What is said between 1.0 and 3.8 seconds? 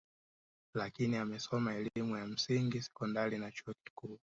amesoma elimu ya msingi sekondari na chuo